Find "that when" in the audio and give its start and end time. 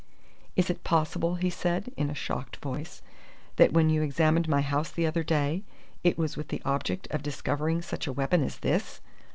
3.57-3.87